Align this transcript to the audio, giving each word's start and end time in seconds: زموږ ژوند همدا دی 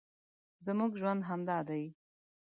زموږ 0.65 0.91
ژوند 0.99 1.21
همدا 1.29 1.59
دی 1.69 1.83